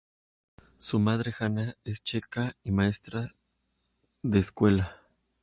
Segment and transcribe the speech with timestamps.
[0.79, 3.29] Su madre, Jana, es checa y maestra
[4.23, 4.99] de escuela.